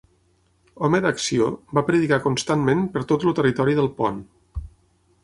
Home 0.85 1.01
d'acció, 1.05 1.49
va 1.79 1.83
predicar 1.89 2.19
constantment 2.25 2.81
per 2.97 3.05
tot 3.13 3.27
el 3.33 3.37
territori 3.41 3.77
del 3.81 3.91
Pont. 4.01 4.19